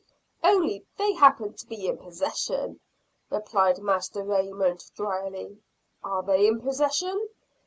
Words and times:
"Only 0.43 0.87
they 0.97 1.13
happen 1.13 1.53
to 1.53 1.67
be 1.67 1.85
in 1.87 1.99
possession," 1.99 2.79
replied 3.29 3.77
Master 3.77 4.23
Raymond, 4.23 4.83
drily. 4.95 5.59
"Are 6.03 6.23
they 6.23 6.47
in 6.47 6.59
possession? 6.59 7.29